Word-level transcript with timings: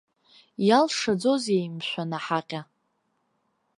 Иалшаӡозеи, 0.67 1.65
мшәан, 1.75 2.11
аҳаҟьа?! 2.17 2.61